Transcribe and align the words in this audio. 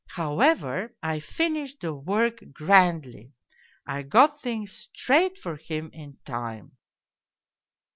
However, 0.15 0.95
I 1.03 1.19
finished 1.19 1.81
the 1.81 1.93
work 1.93 2.41
grandly. 2.53 3.33
I 3.85 4.01
got 4.01 4.41
things 4.41 4.89
straight 4.95 5.37
for 5.37 5.57
him 5.57 5.91
in 5.93 6.17
time. 6.25 6.75